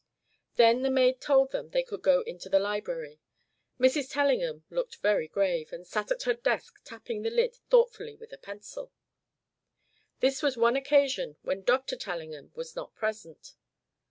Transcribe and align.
Then 0.55 0.81
the 0.81 0.89
maid 0.89 1.21
told 1.21 1.51
them 1.51 1.69
they 1.69 1.83
could 1.83 2.01
go 2.01 2.21
into 2.21 2.49
the 2.49 2.57
library. 2.57 3.19
Mrs. 3.79 4.11
Tellingham 4.11 4.63
looked 4.71 4.95
very 4.95 5.27
grave, 5.27 5.71
and 5.71 5.85
sat 5.85 6.09
at 6.09 6.23
her 6.23 6.33
desk 6.33 6.79
tapping 6.83 7.21
the 7.21 7.29
lid 7.29 7.53
thoughtfully 7.69 8.15
with 8.15 8.33
a 8.33 8.37
pencil. 8.39 8.91
This 10.19 10.41
was 10.41 10.57
one 10.57 10.75
occasion 10.75 11.37
when 11.43 11.61
Dr. 11.61 11.95
Tellingham 11.95 12.51
was 12.55 12.75
not 12.75 12.95
present. 12.95 13.53